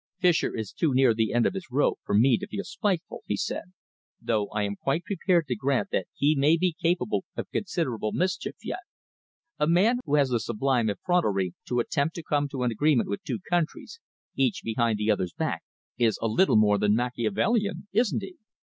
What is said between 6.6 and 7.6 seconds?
capable of